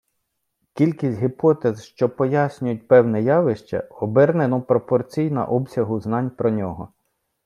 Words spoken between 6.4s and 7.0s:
нього.